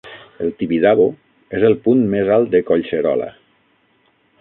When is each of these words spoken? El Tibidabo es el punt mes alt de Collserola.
El 0.39 0.55
Tibidabo 0.55 1.03
es 1.59 1.67
el 1.69 1.77
punt 1.85 2.03
mes 2.17 2.27
alt 2.39 2.49
de 2.57 2.63
Collserola. 2.71 3.33